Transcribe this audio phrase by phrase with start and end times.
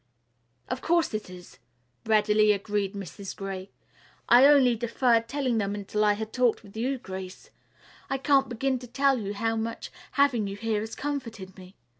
[0.67, 1.59] "Of course it is,"
[2.07, 3.35] readily agreed Mrs.
[3.35, 3.69] Gray.
[4.27, 7.51] "I only deferred telling them until I had talked with you, Grace.
[8.09, 11.75] I can't begin to tell you how much having you here has comforted me.